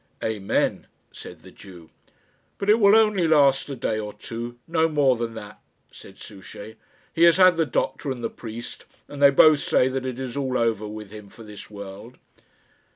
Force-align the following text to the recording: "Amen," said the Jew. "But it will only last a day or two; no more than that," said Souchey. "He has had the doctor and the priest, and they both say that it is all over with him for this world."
"Amen," 0.23 0.87
said 1.11 1.43
the 1.43 1.51
Jew. 1.51 1.91
"But 2.57 2.71
it 2.71 2.79
will 2.79 2.95
only 2.95 3.27
last 3.27 3.69
a 3.69 3.75
day 3.75 3.99
or 3.99 4.13
two; 4.13 4.57
no 4.67 4.89
more 4.89 5.15
than 5.15 5.35
that," 5.35 5.59
said 5.91 6.17
Souchey. 6.17 6.77
"He 7.13 7.21
has 7.25 7.37
had 7.37 7.55
the 7.55 7.67
doctor 7.67 8.09
and 8.09 8.23
the 8.23 8.29
priest, 8.31 8.85
and 9.07 9.21
they 9.21 9.29
both 9.29 9.59
say 9.59 9.89
that 9.89 10.07
it 10.07 10.19
is 10.19 10.35
all 10.35 10.57
over 10.57 10.87
with 10.87 11.11
him 11.11 11.29
for 11.29 11.43
this 11.43 11.69
world." 11.69 12.17